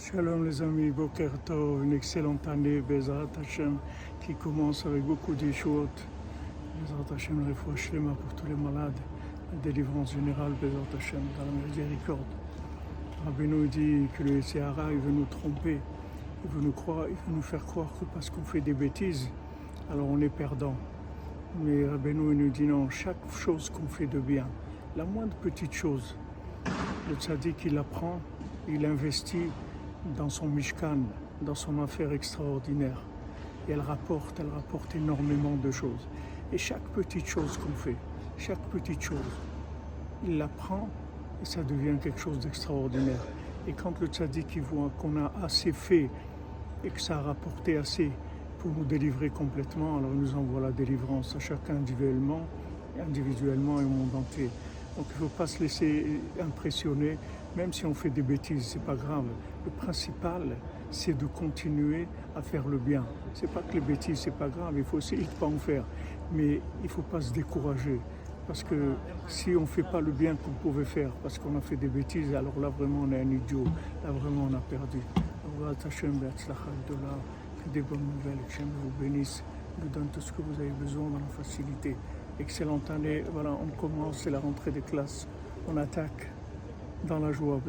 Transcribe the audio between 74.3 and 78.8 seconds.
on a perdu. Que des bonnes nouvelles, que Hachem